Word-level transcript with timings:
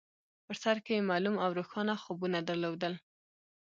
په 0.45 0.53
سر 0.61 0.77
کې 0.85 0.93
يې 0.97 1.07
معلوم 1.09 1.35
او 1.43 1.49
روښانه 1.59 1.93
خوبونه 2.03 2.39
درلودل. 2.47 2.93